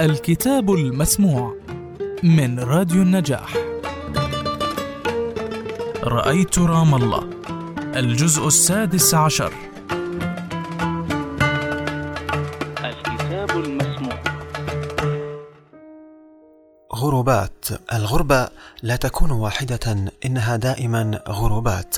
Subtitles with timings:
[0.00, 1.56] الكتاب المسموع
[2.22, 3.54] من راديو النجاح.
[6.04, 7.30] رأيت رام الله
[7.96, 9.67] الجزء السادس عشر.
[17.18, 18.48] غروبات الغربة
[18.82, 21.96] لا تكون واحدة إنها دائما غروبات.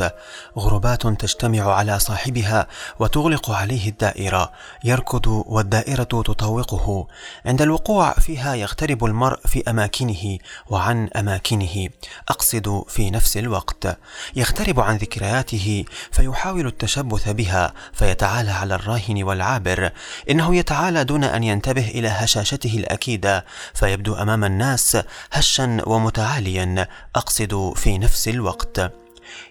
[0.59, 2.67] غروبات تجتمع على صاحبها
[2.99, 4.53] وتغلق عليه الدائرة.
[4.85, 7.07] يركض والدائرة تطوقه.
[7.47, 10.39] عند الوقوع فيها يغترب المرء في أماكنه
[10.71, 11.89] وعن أماكنه.
[12.29, 13.99] أقصد في نفس الوقت.
[14.37, 19.91] يغترب عن ذكرياته فيحاول التشبث بها فيتعالى على الراهن والعابر.
[20.31, 23.45] إنه يتعالى دون أن ينتبه إلى هشاشته الأكيدة.
[23.75, 24.97] فيبدو أمام الناس
[25.33, 28.93] هشا ومتعاليا أقصد في نفس الوقت.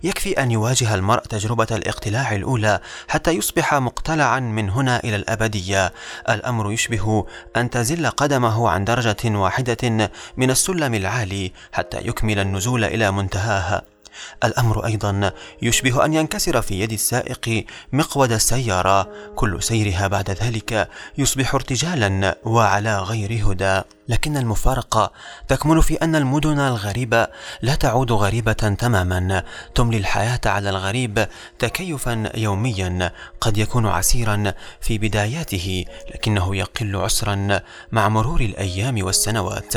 [0.04, 5.94] يكفي أن يواجه المرء تجربة الاقتلاع الأولى حتى يصبح مقتلعا من هنا إلى الأبدية.
[6.30, 7.26] الأمر يشبه
[7.58, 13.82] أن تزل قدمه عن درجة واحدة من السلم العالي حتى يكمل النزول إلى منتهاه
[14.44, 19.10] الأمر أيضا يشبه أن ينكسر في يد السائق مقود السيارة.
[19.36, 23.82] كل سيرها بعد ذلك يصبح ارتجالا وعلى غير هدى.
[24.10, 25.12] لكن المفارقة
[25.48, 27.28] تكمن في أن المدن الغريبة
[27.62, 29.44] لا تعود غريبة تماما.
[29.76, 31.28] تملي الحياة على الغريب
[31.60, 37.60] تكيفا يوميا قد يكون عسيرا في بداياته لكنه يقل عسرا
[37.92, 39.74] مع مرور الأيام والسنوات.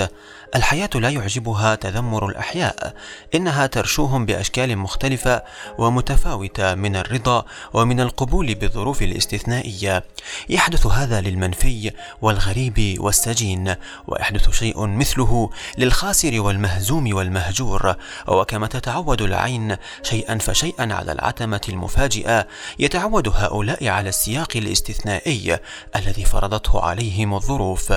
[0.55, 2.95] الحياة لا يعجبها تذمر الأحياء
[3.35, 5.43] إنها ترشوهم بأشكال مختلفة
[5.79, 10.05] ومتفاوتة من الرضا ومن القبول بالظروف الاستثنائية.
[10.49, 13.75] يحدث هذا للمنفي والغريب والسجين
[14.23, 17.95] ويحدث شيء مثله للخاسر والمهزوم والمهجور
[18.29, 22.47] وكما تتعود العين شيئا فشيئا على العتمة المفاجئة
[22.79, 25.59] يتعود هؤلاء على السياق الاستثنائي
[25.97, 27.93] الذي فرضته عليهم الظروف.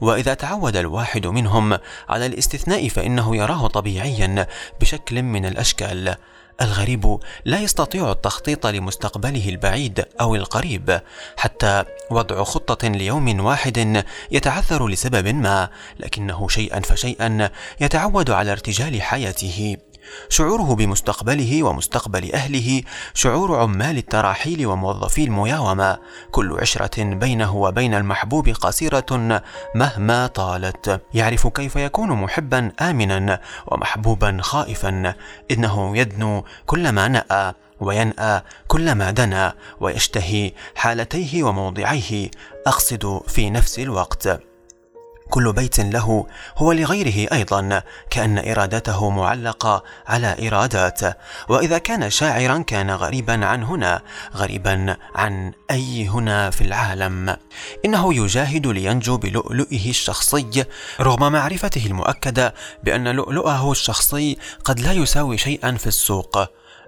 [0.00, 1.78] وإذا تعود الواحد منهم
[2.08, 4.46] على الاستثناء فإنه يراه طبيعيا
[4.80, 6.16] بشكل من الأشكال.
[6.60, 11.00] الغريب لا يستطيع التخطيط لمستقبله البعيد أو القريب
[11.36, 15.68] حتى وضع خطة ليوم واحد يتعثر لسبب ما
[16.00, 17.50] لكنه شيئا فشيئا
[17.80, 19.76] يتعود على ارتجال حياته.
[20.28, 22.82] شعوره بمستقبله ومستقبل أهله
[23.14, 25.98] شعور عمال التراحيل وموظفي المياومة
[26.30, 29.42] كل عشرة بينه وبين المحبوب قصيرة
[29.74, 31.00] مهما طالت.
[31.14, 35.14] يعرف كيف يكون محبا امنا ومحبوبا خائفا.
[35.50, 42.30] إنه يدنو كلما نأى وينأى كلما دنا ويشتهي حالتيه وموضعيه.
[42.66, 44.53] أقصد في نفس الوقت.
[45.34, 51.00] كل بيت له هو لغيره أيضا كأن إرادته معلقة على إرادات.
[51.48, 54.02] وإذا كان شاعرا كان غريبا عن هنا
[54.34, 57.36] غريبا عن أي هنا في العالم.
[57.84, 60.64] إنه يجاهد لينجو بلؤلؤه الشخصي
[61.00, 66.38] رغم معرفته المؤكدة بأن لؤلؤه الشخصي قد لا يساوي شيئا في السوق.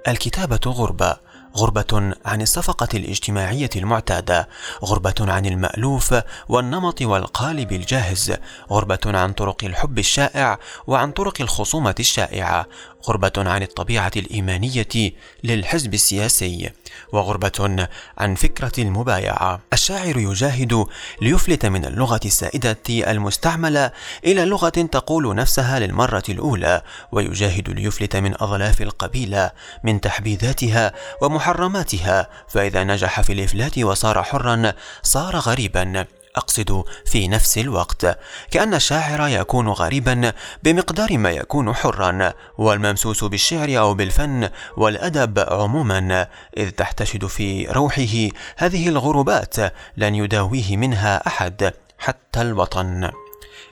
[0.09, 1.17] الكتابة غربة.
[1.57, 4.49] غربة عن الصفقة الاجتماعية المعتادة،
[4.85, 6.15] غربة عن المألوف
[6.49, 8.37] والنمط والقالب الجاهز،
[8.71, 12.67] غربة عن طرق الحب الشائع وعن طرق الخصومة الشائعة،
[13.09, 15.13] غربة عن الطبيعة الإيمانية
[15.45, 16.71] للحزب السياسي،
[17.13, 19.61] وغربة عن فكرة المبايعة.
[19.73, 20.87] الشاعر يجاهد
[21.23, 23.91] ليفلت من اللغة السائدة المستعملة
[24.25, 29.51] إلى لغة تقول نفسها للمرة الأولى، ويجاهد ليفلت من أظلاف القبيلة،
[29.85, 30.93] من تحبيذاتها
[31.23, 36.07] ومحرماتها، فإذا نجح في الإفلات وصار حرا، صار غريبا.
[36.37, 38.19] أقصد في نفس الوقت
[38.51, 40.33] كأن الشاعر يكون غريبا
[40.63, 46.27] بمقدار ما يكون حرا والممسوس بالشعر أو بالفن والأدب عموما
[46.57, 49.57] إذ تحتشد في روحه هذه الغربات
[49.97, 53.11] لن يداويه منها أحد حتى الوطن.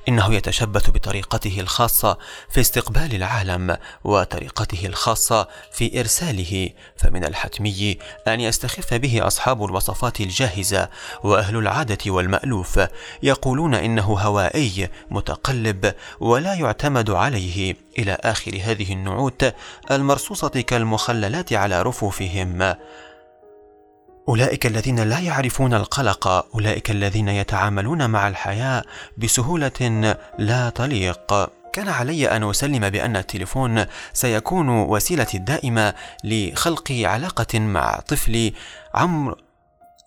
[0.09, 2.19] إنه يتشبث بطريقته الخاصة
[2.51, 7.99] في استقبال العالم وطريقته الخاصة في إرساله فمن الحتمي
[8.29, 10.89] أن يستخف به أصحاب الوصفات الجاهزة
[11.23, 12.81] وأهل العادة والمألوف
[13.23, 19.55] يقولون إنه هوائي متقلب ولا يعتمد عليه إلى آخر هذه النعوت
[19.91, 22.75] المرصوصة كالمخللات على رفوفهم.
[24.29, 28.83] أولئك الذين لا يعرفون القلق أولئك الذين يتعاملون مع الحياة
[29.19, 31.51] بسهولة لا تليق.
[31.73, 35.95] كان علي أن أسلم بأن التليفون سيكون وسيلتي الدائمة
[36.25, 38.55] لخلق علاقة مع طفلي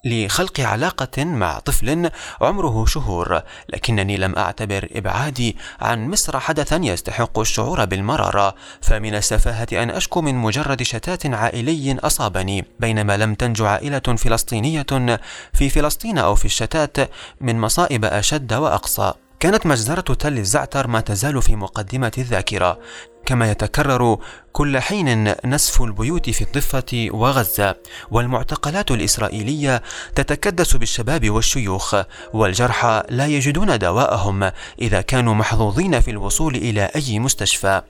[0.05, 2.09] لخلق علاقة مع طفل
[2.41, 9.89] عمره شهور، لكنني لم أعتبر إبعادي عن مصر حدثا يستحق الشعور بالمرارة، فمن السفاهة أن
[9.89, 15.19] أشكو من مجرد شتات عائلي أصابني، بينما لم تنج عائلة فلسطينية
[15.53, 16.97] في فلسطين أو في الشتات
[17.41, 19.13] من مصائب أشد وأقصى.
[19.39, 22.79] كانت مجزرة تل الزعتر ما تزال في مقدمة الذاكرة
[23.27, 24.17] كما يتكرر
[24.53, 27.75] كل حين نسف البيوت في الضفة وغزة.
[28.11, 29.81] والمعتقلات الإسرائيلية
[30.15, 31.95] تتكدس بالشباب والشيوخ
[32.33, 34.51] والجرحى لا يجدون دواءهم
[34.81, 37.81] إذا كانوا محظوظين في الوصول إلى أي مستشفى.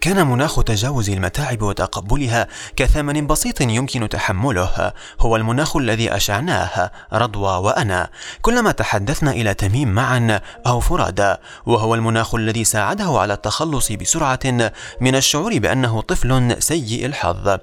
[0.00, 4.92] كان مناخ تجاوز المتاعب وتقبلها كثمن بسيط يمكن تحمله.
[5.20, 8.10] هو المناخ الذي أشعناه رضوى وأنا.
[8.42, 15.14] كلما تحدثنا إلى تميم معا أو فرادا وهو المناخ الذي ساعده على التخلص بسرعة من
[15.14, 17.58] الشعور بأنه طفل سيء الحظ.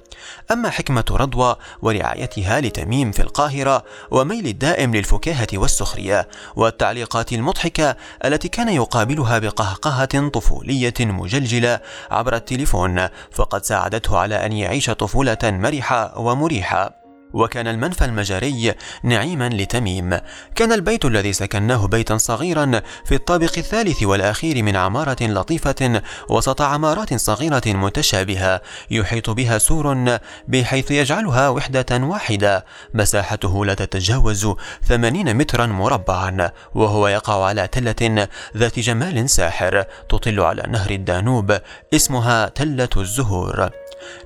[0.50, 8.68] أما حكمة رضوى ورعايتها لتميم في القاهرة وميل الدائم للفكاهة والسخرية والتعليقات المضحكة التي كان
[8.68, 11.80] يقابلها بقهقهة طفولية مجلجلة
[12.26, 17.05] عبر التليفون فقد ساعدته على أن يعيش طفولة مرحة ومريحة.
[17.36, 20.20] وكان المنفى المجاري نعيما لتميم.
[20.54, 27.14] كان البيت الذي سكناه بيتا صغيرا في الطابق الثالث والأخير من عمارة لطيفة وسط عمارات
[27.14, 28.60] صغيرة متشابهة
[28.90, 30.18] يحيط بها سور
[30.48, 32.64] بحيث يجعلها وحدة واحدة.
[32.94, 34.48] مساحته لا تتجاوز
[34.88, 41.58] 80 مترا مربعا وهو يقع على تلة ذات جمال ساحر تطل على نهر الدانوب
[41.94, 43.70] اسمها تلة الزهور.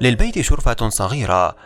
[0.01, 1.57] للبيت شرفة صغيرة.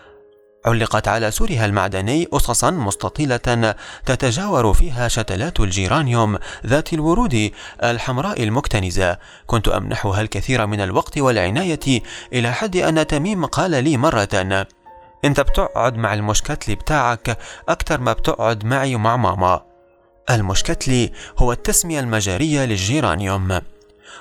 [0.66, 3.74] علقت على سورها المعدني أسسا مستطيلة
[4.06, 7.50] تتجاور فيها شتلات الجيرانيوم ذات الورود
[7.82, 9.18] الحمراء المكتنزة.
[9.46, 12.02] كنت أمنحها الكثير من الوقت والعناية
[12.32, 14.28] إلى حد أن تميم قال لي مرة
[15.24, 17.38] أنت بتقعد مع المشكتلي بتاعك
[17.68, 19.62] أكثر ما بتقعد معي ومع ماما.
[20.30, 23.60] المشكتلي هو التسمية المجارية للجيرانيوم.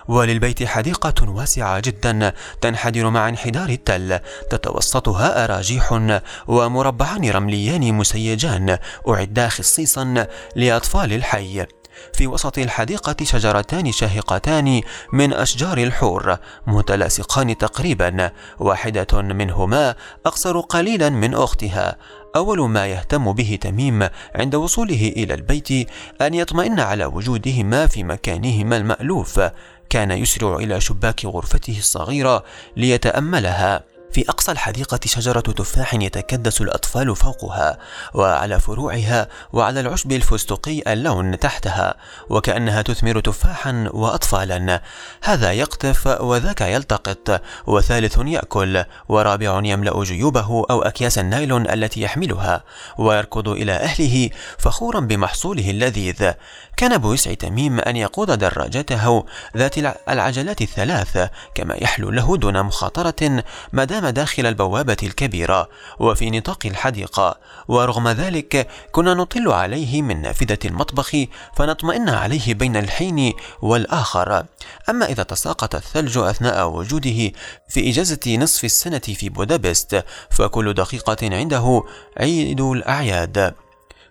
[0.07, 4.19] وللبيت حديقة واسعة جدا تنحدر مع انحدار التل
[4.49, 5.99] تتوسطها أراجيح
[6.47, 8.77] ومربعان رمليان مسيجان
[9.09, 11.65] أعدا خصيصا لأطفال الحي.
[12.13, 14.81] في وسط الحديقة شجرتان شاهقتان
[15.13, 16.37] من أشجار الحور
[16.67, 19.95] متلاصقان تقريبا واحدة منهما
[20.25, 21.97] أقصر قليلا من أختها.
[22.35, 25.89] أول ما يهتم به تميم عند وصوله إلى البيت
[26.21, 29.39] أن يطمئن على وجودهما في مكانهما المألوف.
[29.89, 32.43] كان يسرع إلى شباك غرفته الصغيرة
[32.77, 33.92] ليتأملها.
[34.13, 37.77] في أقصى الحديقة شجرة تفاح يتكدس الأطفال فوقها
[38.13, 41.95] وعلى فروعها وعلى العشب الفستقي اللون تحتها
[42.29, 44.81] وكأنها تثمر تفاحا وأطفالا.
[45.23, 52.63] هذا يقطف وذاك يلتقط وثالث يأكل ورابع يملأ جيوبه أو أكياس النايلون التي يحملها
[52.97, 56.31] ويركض إلى أهله فخورا بمحصوله اللذيذ.
[56.77, 59.25] كان بوسع تميم أن يقود دراجته
[59.57, 59.77] ذات
[60.09, 63.43] العجلات الثلاث كما يحلو له دون مخاطرة
[63.73, 65.69] ما دام داخل البوابة الكبيرة
[65.99, 71.15] وفي نطاق الحديقة ورغم ذلك كنا نطل عليه من نافذة المطبخ
[71.55, 74.45] فنطمئن عليه بين الحين والآخر.
[74.89, 77.31] أما إذا تساقط الثلج أثناء وجوده
[77.69, 81.83] في إجازة نصف السنة في بودابست فكل دقيقة عنده
[82.17, 83.62] عيد الأعياد.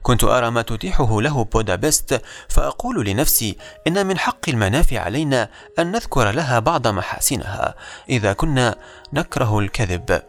[0.02, 3.56] كنت أرى ما تتيحه له بودابست فأقول لنفسي
[3.86, 7.74] إن من حق المنافع علينا أن نذكر لها بعض محاسنها
[8.08, 8.76] إذا كنا
[9.12, 10.22] نكره الكذب.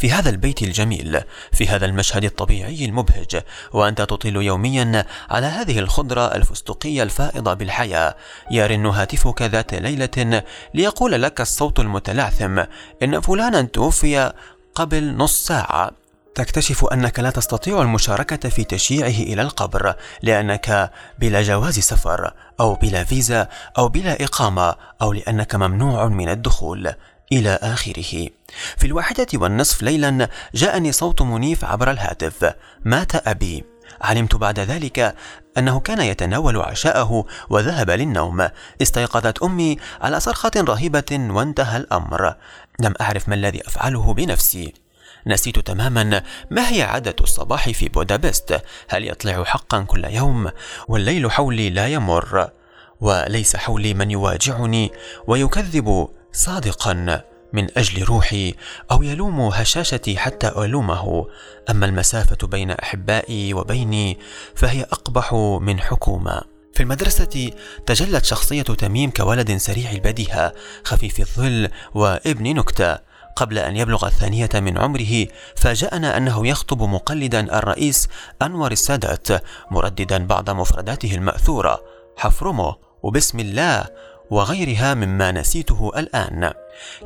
[0.00, 1.20] في هذا البيت الجميل
[1.52, 3.42] في هذا المشهد الطبيعي المبهج
[3.72, 8.16] وأنت تطل يوميا على هذه الخضرة الفستقية الفائضة بالحياة
[8.50, 10.42] يرن هاتفك ذات ليلة
[10.74, 12.62] ليقول لك الصوت المتلعثم
[13.02, 14.32] إن فلانا توفي
[14.74, 15.99] قبل نص ساعة.
[16.34, 23.04] تكتشف أنك لا تستطيع المشاركة في تشييعه إلى القبر لأنك بلا جواز سفر أو بلا
[23.04, 26.94] فيزا أو بلا إقامة أو لأنك ممنوع من الدخول
[27.32, 28.28] إلى آخره.
[28.76, 32.54] في الواحدة والنصف ليلا جاءني صوت منيف عبر الهاتف.
[32.84, 33.64] مات أبي.
[34.00, 35.14] علمت بعد ذلك
[35.58, 38.48] أنه كان يتناول عشاءه وذهب للنوم.
[38.82, 42.34] استيقظت أمي على صرخة رهيبة وانتهى الأمر.
[42.80, 44.74] لم أعرف ما الذي أفعله بنفسي.
[45.26, 48.62] نسيت تماما ما هي عادة الصباح في بودابست.
[48.88, 50.50] هل يطلع حقا كل يوم؟
[50.88, 52.50] والليل حولي لا يمر.
[53.00, 54.92] وليس حولي من يواجعني
[55.26, 57.22] ويكذب صادقا
[57.52, 58.54] من أجل روحي
[58.90, 61.26] أو يلوم هشاشتي حتى ألومه.
[61.70, 64.18] أما المسافة بين أحبائي وبيني
[64.54, 66.40] فهي أقبح من حكومة.
[66.74, 67.50] في المدرسة
[67.86, 70.52] تجلت شخصية تميم كولد سريع البديهة
[70.84, 73.09] خفيف الظل وابن نكتة.
[73.36, 78.08] قبل أن يبلغ الثانية من عمره فاجأنا أنه يخطب مقلدا الرئيس
[78.42, 79.28] أنور السادات
[79.70, 81.80] مرددا بعض مفرداته المأثورة
[82.16, 83.86] حفرمه وبسم الله
[84.30, 86.52] وغيرها مما نسيته الآن.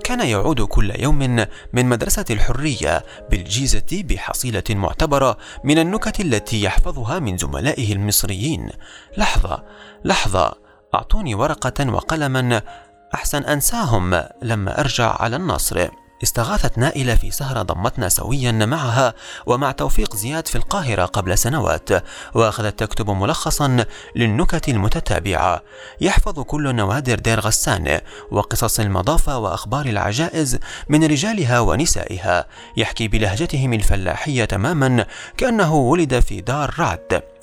[0.04, 7.36] كان يعود كل يوم من مدرسة الحرية بالجيزة بحصيلة معتبرة من النكت التي يحفظها من
[7.36, 8.70] زملائه المصريين.
[9.16, 9.64] لحظة
[10.04, 10.54] لحظة
[10.94, 12.62] أعطوني ورقة وقلما
[13.14, 15.88] أحسن أنساهم لما أرجع على النصر.
[16.22, 19.14] استغاثت نائلة في سهرة ضمتنا سويا معها
[19.46, 21.88] ومع توفيق زياد في القاهرة قبل سنوات
[22.34, 23.84] وأخذت تكتب ملخصا
[24.16, 25.62] للنكت المتتابعة.
[26.00, 32.46] يحفظ كل نوادر دير غسان وقصص المضافة وأخبار العجائز من رجالها ونسائها.
[32.76, 35.06] يحكي بلهجتهم الفلاحية تماما
[35.36, 37.33] كأنه ولد في دار رعد.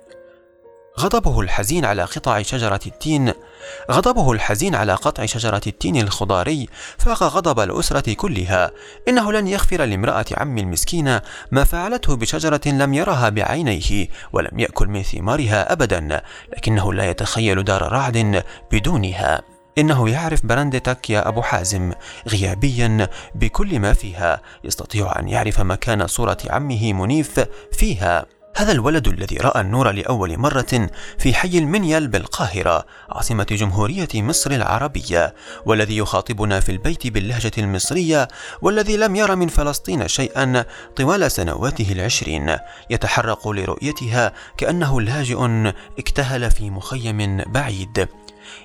[0.99, 3.33] غضبه الحزين على قطع شجرة التين
[3.91, 6.67] غضبه الحزين على قطع شجرة التين الخضاري
[6.97, 8.71] فاق غضب الأسرة كلها.
[9.07, 11.21] إنه لن يغفر لامرأة عم المسكينة
[11.51, 16.21] ما فعلته بشجرة لم يرها بعينيه ولم يأكل من ثمارها أبدا
[16.57, 19.41] لكنه لا يتخيل دار رعد بدونها.
[19.77, 21.91] إنه يعرف برندتك يا أبو حازم
[22.27, 28.25] غيابيا بكل ما فيها يستطيع أن يعرف مكان صورة عمه منيف فيها.
[28.55, 35.35] هذا الولد الذي رأى النور لأول مرة في حي المنيل بالقاهرة عاصمة جمهورية مصر العربية
[35.65, 38.27] والذي يخاطبنا في البيت باللهجة المصرية
[38.61, 40.65] والذي لم ير من فلسطين شيئا
[40.95, 42.57] طوال سنواته العشرين.
[42.89, 48.07] يتحرق لرؤيتها كأنه لاجئ اكتهل في مخيم بعيد.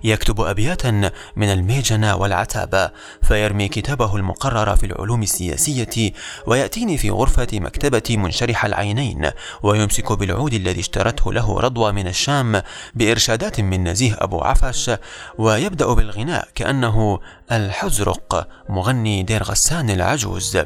[0.05, 2.91] يكتب أبياتا من الميجنة والعتابة
[3.23, 6.13] فيرمي كتابه المقرر في العلوم السياسية
[6.47, 9.31] ويأتيني في غرفة مكتبة منشرح العينين
[9.63, 12.63] ويمسك بالعود الذي اشترته له رضوى من الشام
[12.95, 14.91] بإرشادات من نزيه أبو عفش
[15.39, 17.21] ويبدأ بالغناء كأنه
[17.53, 20.59] الحزرق مغني دير غسان العجوز.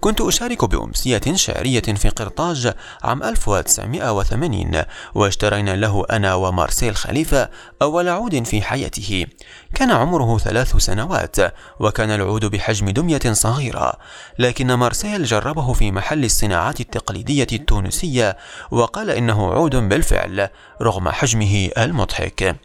[0.00, 4.82] كنت أشارك بأمسية شعرية في قرطاج عام 1980
[5.14, 7.48] واشترينا له أنا ومارسيل خليفة
[7.82, 9.26] أول عود في حياته.
[9.74, 11.36] كان عمره ثلاث سنوات
[11.80, 13.92] وكان العود بحجم دمية صغيرة
[14.38, 18.36] لكن مارسيل جربه في محل الصناعات التقليدية التونسية
[18.70, 20.48] وقال إنه عود بالفعل
[20.82, 22.56] رغم حجمه المضحك.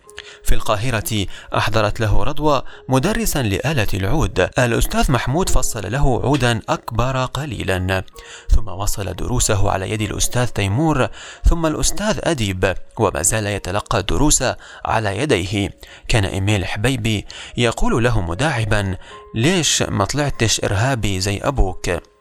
[0.44, 1.26] في القاهرة
[1.58, 4.50] أحضرت له رضوى مدرسا لآلة العود.
[4.60, 8.04] الأستاذ محمود فصل له عودا أكبر قليلا.
[8.50, 11.08] ثم وصل دروسه على يد الأستاذ تيمور.
[11.50, 12.76] ثم الأستاذ أديب.
[13.00, 14.44] وما زال يتلقى الدروس
[14.86, 15.70] على يديه.
[16.08, 17.26] كان إيميل حبيبي
[17.58, 18.98] يقول له مداعبا
[19.36, 22.17] ليش ما طلعتش إرهابي زي أبوك؟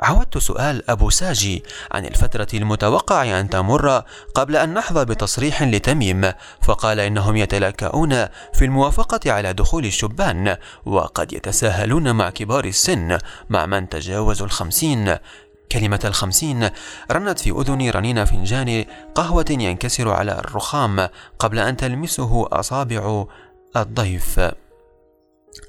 [0.00, 4.02] عودت سؤال أبو ساجي عن الفترة المتوقع أن تمر
[4.34, 12.12] قبل أن نحظى بتصريح لتميم فقال إنهم يتلاكؤون في الموافقة على دخول الشبان وقد يتساهلون
[12.12, 13.18] مع كبار السن
[13.50, 15.16] مع من تجاوزوا الخمسين.
[15.72, 16.70] كلمة الخمسين
[17.12, 23.24] رنت في أذني رنين فنجان قهوة ينكسر على الرخام قبل أن تلمسه أصابع
[23.76, 24.40] الضيف.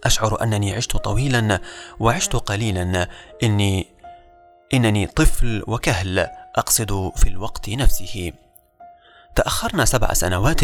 [0.03, 1.61] أشعر أنني عشت طويلا
[1.99, 3.09] وعشت قليلا
[3.43, 3.98] إني
[4.73, 8.31] إنني طفل وكهل أقصد في الوقت نفسه.
[9.35, 10.61] تأخرنا سبع سنوات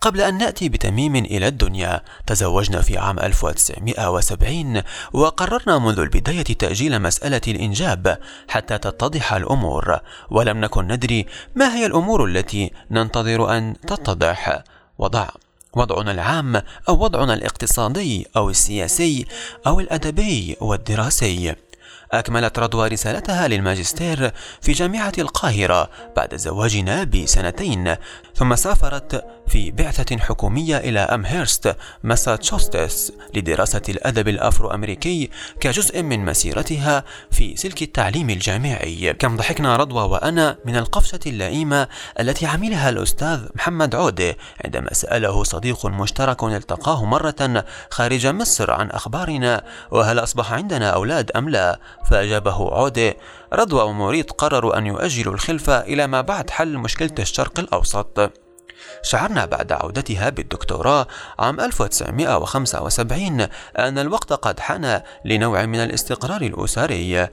[0.00, 2.02] قبل أن نأتي بتميم إلى الدنيا.
[2.26, 9.98] تزوجنا في عام 1970 وقررنا منذ البداية تأجيل مسألة الإنجاب حتى تتضح الأمور.
[10.30, 14.62] ولم نكن ندري ما هي الأمور التي ننتظر أن تتضح.
[14.98, 15.28] وضع
[15.72, 16.56] وضعنا العام
[16.88, 19.26] أو وضعنا الاقتصادي أو السياسي
[19.66, 21.54] أو الأدبي والدراسي.
[22.12, 27.94] أكملت رضوى رسالتها للماجستير في جامعة القاهرة بعد زواجنا بسنتين
[28.34, 35.30] ثم سافرت في بعثة حكومية إلى أمهيرست ماساتشوستس لدراسة الأدب الأفرو أمريكي
[35.60, 39.14] كجزء من مسيرتها في سلك التعليم الجامعي.
[39.18, 41.88] كم ضحكنا رضوى وأنا من القفشة اللئيمة
[42.20, 49.64] التي عملها الأستاذ محمد عودة عندما سأله صديق مشترك التقاه مرة خارج مصر عن أخبارنا
[49.90, 51.80] وهل أصبح عندنا أولاد أم لا؟
[52.10, 53.14] فأجابه عودة
[53.52, 58.30] رضوى وموريت قرروا أن يؤجلوا الخلفة إلى ما بعد حل مشكلة الشرق الأوسط.
[59.02, 61.06] شعرنا بعد عودتها بالدكتوراه
[61.38, 63.40] عام 1975
[63.78, 67.28] أن الوقت قد حان لنوع من الاستقرار الأسري.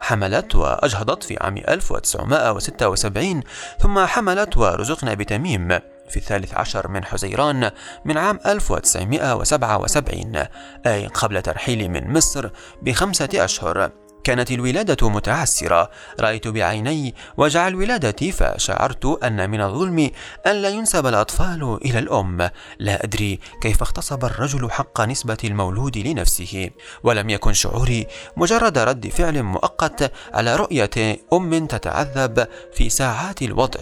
[0.00, 3.42] حملت وأجهضت في عام 1976
[3.80, 5.68] ثم حملت ورزقنا بتميم
[6.08, 7.70] في الثالث عشر من حزيران
[8.04, 10.42] من عام 1977
[10.86, 12.50] أي قبل ترحيلي من مصر
[12.82, 13.90] بخمسة أشهر.
[14.26, 15.90] كانت الولادة متعسرة.
[16.20, 20.10] رأيت بعيني وجع الولادة فشعرت أن من الظلم
[20.46, 22.50] أن لا ينسب الأطفال إلى الأم.
[22.78, 26.70] لا أدري كيف اغتصب الرجل حق نسبة المولود لنفسه.
[27.02, 28.06] ولم يكن شعوري
[28.36, 33.80] مجرد رد فعل مؤقت على رؤية أم تتعذب في ساعات الوضع.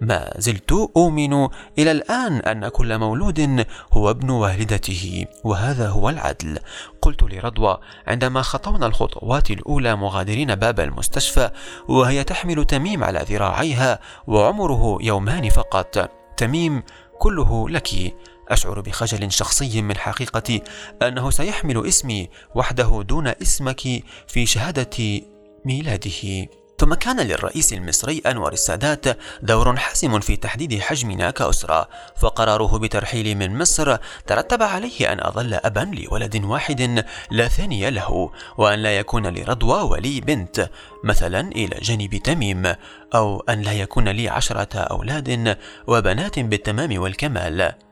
[0.00, 1.48] ما زلت أؤمن
[1.78, 6.58] إلى الآن أن كل مولود هو ابن والدته وهذا هو العدل.
[7.02, 11.50] قلت لرضوى عندما خطونا الخطوات الأولى مغادرين باب المستشفى
[11.88, 16.10] وهي تحمل تميم على ذراعيها وعمره يومان فقط.
[16.36, 16.82] تميم
[17.18, 18.16] كله لك.
[18.48, 20.60] أشعر بخجل شخصي من حقيقة
[21.02, 23.80] أنه سيحمل اسمي وحده دون اسمك
[24.26, 25.20] في شهادة
[25.64, 26.46] ميلاده.
[26.78, 29.04] ثم كان للرئيس المصري أنور السادات
[29.42, 35.80] دور حاسم في تحديد حجمنا كأسرة فقراره بترحيلي من مصر ترتب عليه أن أظل أبا
[35.80, 40.70] لولد واحد لا ثاني له وأن لا يكون لرضوى ولي بنت
[41.04, 42.74] مثلا إلى جانب تميم
[43.14, 47.85] أو أن لا يكون لي عشرة أولاد وبنات بالتمام والكمال.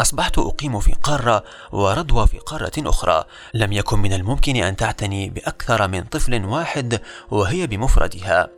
[0.00, 3.24] أصبحت أقيم في قارة ورضوى في قارة أخرى.
[3.54, 7.00] لم يكن من الممكن أن تعتني بأكثر من طفل واحد
[7.30, 8.48] وهي بمفردها.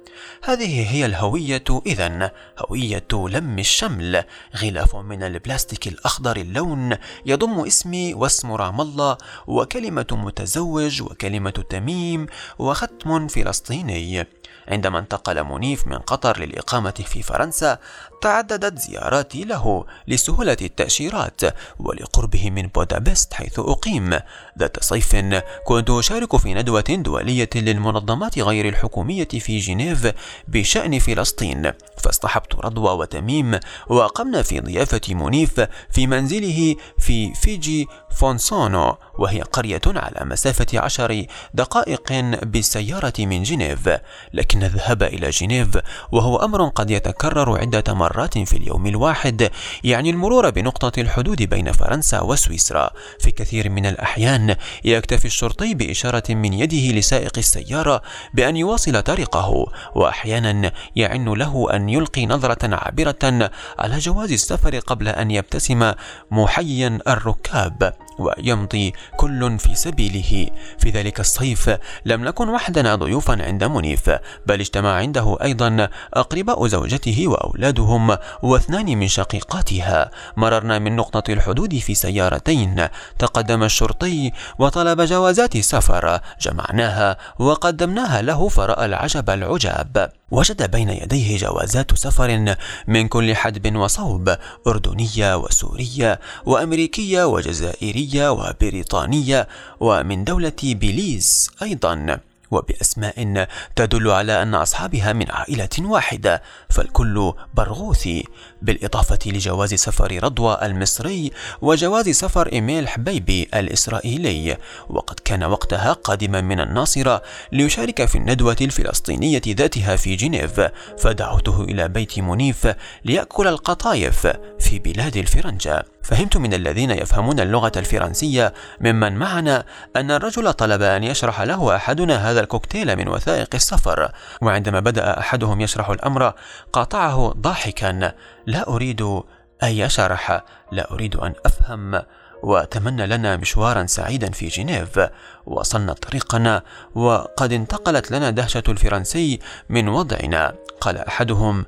[0.43, 4.25] هذه هي الهوية إذا هوية لم الشمل.
[4.57, 12.27] غلاف من البلاستيك الأخضر اللون يضم اسمي واسم رام الله وكلمة متزوج وكلمة تميم
[12.59, 14.27] وختم فلسطيني.
[14.69, 17.79] عندما انتقل منيف من قطر للإقامة في فرنسا
[18.23, 21.41] تعددت زياراتي له لسهولة التأشيرات
[21.79, 24.19] ولقربه من بودابست حيث أقيم.
[24.59, 25.17] ذات صيف
[25.65, 30.10] كنت أشارك في ندوة دولية للمنظمات غير الحكومية في جنيف
[30.49, 39.43] بشأن فلسطين فاصطحبت رضوى وتميم وأقمنا في ضيافة منيف في منزله في فيجي فونسونو وهي
[39.43, 42.13] قرية على مسافة عشر دقائق
[42.43, 43.89] بالسيارة من جنيف.
[44.35, 45.69] لكن الذهاب إلى جنيف
[46.13, 49.51] وهو أمر قد يتكرر عدة مرات في اليوم الواحد
[49.85, 52.91] يعني المرور بنقطة الحدود بين فرنسا وسويسرا.
[53.21, 58.03] في كثير من الأحيان يكتفي الشرطي بإشارة من يده لسائق السيارة
[58.35, 65.31] بأن يواصل طريقه وأحيانا يعن له أن يلقي نظرة عابرة على جواز السفر قبل أن
[65.31, 65.93] يبتسم
[66.31, 67.95] محيا الركاب.
[68.19, 70.47] ويمضي كل في سبيله.
[70.79, 71.71] في ذلك الصيف
[72.05, 74.11] لم نكن وحدنا ضيوفا عند منيف
[74.47, 80.11] بل اجتمع عنده أيضا أقرباء زوجته وأولادهم واثنان من شقيقاتها.
[80.37, 88.87] مررنا من نقطة الحدود في سيارتين تقدم الشرطي وطلب جوازات سفر جمعناها وقدمناها له فرأى
[88.87, 90.20] العجب العجاب.
[90.31, 92.57] وجد بين يديه جوازات سفر
[92.89, 99.49] من كل حدب وصوب أردنية وسورية وأمريكية وجزائرية وبريطانية
[99.81, 102.21] ومن دولة بيليز أيضا.
[102.51, 108.25] وبأسماء تدل على أن أصحابها من عائلة واحدة فالكل برغوثي
[108.63, 111.33] بالإضافة لجواز سفر رضوى المصري
[111.63, 114.57] وجواز سفر إيميل حبيبي الإسرائيلي.
[114.89, 120.61] وقد كان وقتها قادما من الناصرة ليشارك في الندوة الفلسطينية ذاتها في جنيف
[120.99, 124.27] فدعوته إلى بيت منيف ليأكل القطايف
[124.59, 125.85] في بلاد الفرنجة.
[126.03, 129.65] فهمت من الذين يفهمون اللغة الفرنسية ممن معنا
[129.97, 135.61] أن الرجل طلب أن يشرح له أحدنا هذا الكوكتيل من وثائق السفر وعندما بدأ أحدهم
[135.61, 136.33] يشرح الأمر
[136.73, 138.13] قاطعه ضاحكا
[138.47, 139.23] لا أريد
[139.63, 142.03] أي شرح لا أريد أن أفهم
[142.43, 145.01] وتمنى لنا مشوارا سعيدا في جنيف.
[145.47, 146.63] وصلنا طريقنا
[146.95, 150.55] وقد انتقلت لنا دهشة الفرنسي من وضعنا.
[150.81, 151.67] قال أحدهم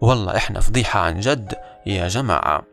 [0.00, 1.54] والله إحنا فضيحة عن جد
[1.86, 2.64] يا جماعة.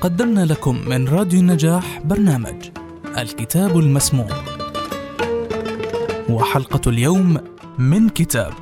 [0.00, 2.70] قدمنا لكم من راديو النجاح برنامج
[3.18, 4.28] الكتاب المسموع.
[6.30, 7.38] وحلقة اليوم
[7.78, 8.52] من كتاب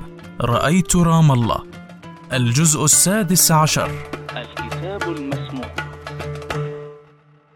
[0.40, 1.62] رأيت رام الله
[2.32, 3.90] الجزء السادس عشر.
[4.36, 5.47] الكتاب المسموع.